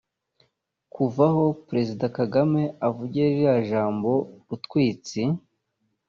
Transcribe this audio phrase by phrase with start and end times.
[0.93, 4.11] Kuva aho Perezida Kagame avugiye ririya jambo
[4.47, 5.21] rutwitsi